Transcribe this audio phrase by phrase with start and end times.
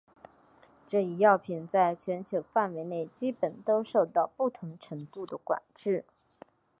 [0.87, 6.05] 这一药品在全球范围内基本都受到不同程度的管制。